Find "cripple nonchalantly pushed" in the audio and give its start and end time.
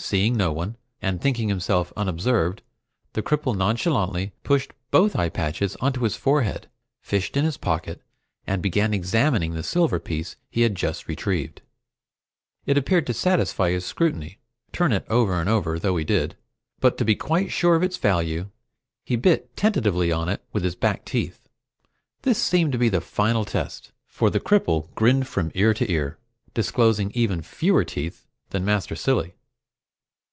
3.22-4.72